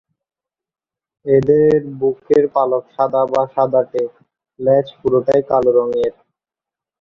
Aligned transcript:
এদের 1.25 1.69
বুকের 1.99 2.43
পালক 2.55 2.83
সাদা 2.95 3.23
বা 3.31 3.43
সাদাটে, 3.55 4.03
লেজ 4.59 4.87
পুরোটাই 4.99 5.41
কালো 5.49 5.71
রঙের। 5.77 6.13